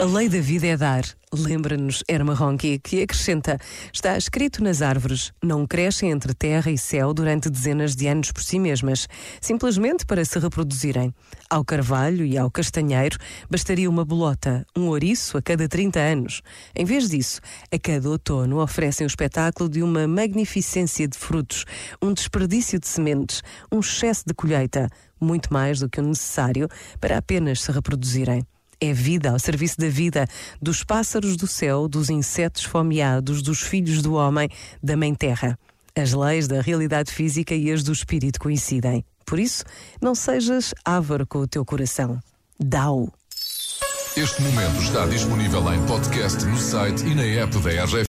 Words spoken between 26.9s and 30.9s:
para apenas se reproduzirem. É vida ao serviço da vida, dos